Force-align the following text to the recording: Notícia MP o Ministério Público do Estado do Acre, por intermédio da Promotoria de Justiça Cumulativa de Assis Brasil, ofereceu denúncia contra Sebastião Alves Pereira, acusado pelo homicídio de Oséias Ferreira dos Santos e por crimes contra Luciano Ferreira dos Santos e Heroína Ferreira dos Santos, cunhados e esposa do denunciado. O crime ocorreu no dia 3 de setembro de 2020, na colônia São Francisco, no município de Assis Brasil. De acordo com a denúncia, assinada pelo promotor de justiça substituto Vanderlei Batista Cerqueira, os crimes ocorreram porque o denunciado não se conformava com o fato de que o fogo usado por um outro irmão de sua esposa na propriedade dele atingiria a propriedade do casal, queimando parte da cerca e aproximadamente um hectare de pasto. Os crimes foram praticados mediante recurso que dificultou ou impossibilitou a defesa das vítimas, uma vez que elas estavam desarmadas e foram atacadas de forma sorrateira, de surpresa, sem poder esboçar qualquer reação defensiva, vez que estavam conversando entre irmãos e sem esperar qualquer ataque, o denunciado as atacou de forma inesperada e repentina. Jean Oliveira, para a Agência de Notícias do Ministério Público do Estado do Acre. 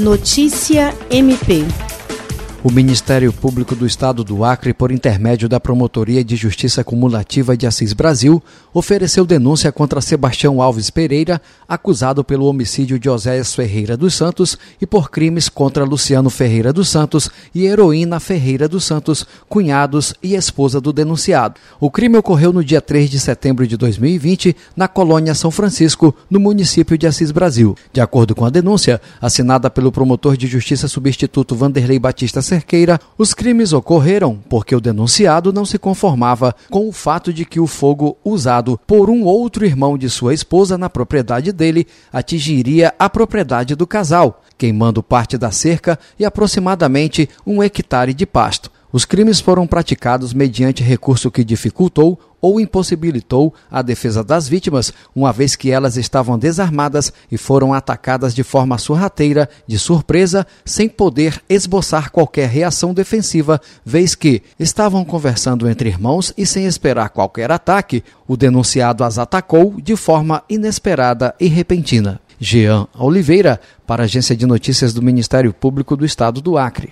Notícia 0.00 0.94
MP 1.10 1.89
o 2.62 2.70
Ministério 2.70 3.32
Público 3.32 3.74
do 3.74 3.86
Estado 3.86 4.22
do 4.22 4.44
Acre, 4.44 4.74
por 4.74 4.92
intermédio 4.92 5.48
da 5.48 5.58
Promotoria 5.58 6.22
de 6.22 6.36
Justiça 6.36 6.84
Cumulativa 6.84 7.56
de 7.56 7.66
Assis 7.66 7.94
Brasil, 7.94 8.42
ofereceu 8.74 9.24
denúncia 9.24 9.72
contra 9.72 10.02
Sebastião 10.02 10.60
Alves 10.60 10.90
Pereira, 10.90 11.40
acusado 11.66 12.22
pelo 12.22 12.44
homicídio 12.44 12.98
de 12.98 13.08
Oséias 13.08 13.54
Ferreira 13.54 13.96
dos 13.96 14.12
Santos 14.12 14.58
e 14.78 14.86
por 14.86 15.10
crimes 15.10 15.48
contra 15.48 15.84
Luciano 15.84 16.28
Ferreira 16.28 16.70
dos 16.70 16.90
Santos 16.90 17.30
e 17.54 17.64
Heroína 17.64 18.20
Ferreira 18.20 18.68
dos 18.68 18.84
Santos, 18.84 19.26
cunhados 19.48 20.12
e 20.22 20.34
esposa 20.34 20.82
do 20.82 20.92
denunciado. 20.92 21.54
O 21.80 21.90
crime 21.90 22.18
ocorreu 22.18 22.52
no 22.52 22.62
dia 22.62 22.82
3 22.82 23.08
de 23.08 23.18
setembro 23.18 23.66
de 23.66 23.78
2020, 23.78 24.54
na 24.76 24.86
colônia 24.86 25.34
São 25.34 25.50
Francisco, 25.50 26.14
no 26.28 26.38
município 26.38 26.98
de 26.98 27.06
Assis 27.06 27.30
Brasil. 27.30 27.74
De 27.90 28.02
acordo 28.02 28.34
com 28.34 28.44
a 28.44 28.50
denúncia, 28.50 29.00
assinada 29.18 29.70
pelo 29.70 29.90
promotor 29.90 30.36
de 30.36 30.46
justiça 30.46 30.86
substituto 30.88 31.56
Vanderlei 31.56 31.98
Batista 31.98 32.42
Cerqueira, 32.50 32.98
os 33.16 33.32
crimes 33.32 33.72
ocorreram 33.72 34.36
porque 34.48 34.74
o 34.74 34.80
denunciado 34.80 35.52
não 35.52 35.64
se 35.64 35.78
conformava 35.78 36.52
com 36.68 36.88
o 36.88 36.92
fato 36.92 37.32
de 37.32 37.44
que 37.44 37.60
o 37.60 37.66
fogo 37.68 38.16
usado 38.24 38.76
por 38.88 39.08
um 39.08 39.22
outro 39.22 39.64
irmão 39.64 39.96
de 39.96 40.10
sua 40.10 40.34
esposa 40.34 40.76
na 40.76 40.90
propriedade 40.90 41.52
dele 41.52 41.86
atingiria 42.12 42.92
a 42.98 43.08
propriedade 43.08 43.76
do 43.76 43.86
casal, 43.86 44.42
queimando 44.58 45.00
parte 45.00 45.38
da 45.38 45.52
cerca 45.52 45.96
e 46.18 46.24
aproximadamente 46.24 47.28
um 47.46 47.62
hectare 47.62 48.12
de 48.12 48.26
pasto. 48.26 48.68
Os 48.92 49.04
crimes 49.04 49.40
foram 49.40 49.68
praticados 49.68 50.34
mediante 50.34 50.82
recurso 50.82 51.30
que 51.30 51.44
dificultou 51.44 52.18
ou 52.40 52.58
impossibilitou 52.58 53.54
a 53.70 53.82
defesa 53.82 54.24
das 54.24 54.48
vítimas, 54.48 54.92
uma 55.14 55.32
vez 55.32 55.54
que 55.54 55.70
elas 55.70 55.96
estavam 55.96 56.38
desarmadas 56.38 57.12
e 57.30 57.36
foram 57.36 57.72
atacadas 57.72 58.34
de 58.34 58.42
forma 58.42 58.78
sorrateira, 58.78 59.48
de 59.66 59.78
surpresa, 59.78 60.46
sem 60.64 60.88
poder 60.88 61.40
esboçar 61.48 62.10
qualquer 62.10 62.48
reação 62.48 62.94
defensiva, 62.94 63.60
vez 63.84 64.14
que 64.14 64.42
estavam 64.58 65.04
conversando 65.04 65.68
entre 65.68 65.88
irmãos 65.88 66.32
e 66.36 66.44
sem 66.44 66.64
esperar 66.64 67.10
qualquer 67.10 67.52
ataque, 67.52 68.02
o 68.26 68.36
denunciado 68.36 69.04
as 69.04 69.18
atacou 69.18 69.80
de 69.80 69.94
forma 69.94 70.42
inesperada 70.48 71.34
e 71.38 71.46
repentina. 71.46 72.20
Jean 72.40 72.88
Oliveira, 72.98 73.60
para 73.86 74.02
a 74.02 74.06
Agência 74.06 74.34
de 74.34 74.46
Notícias 74.46 74.94
do 74.94 75.02
Ministério 75.02 75.52
Público 75.52 75.94
do 75.94 76.06
Estado 76.06 76.40
do 76.40 76.56
Acre. 76.56 76.88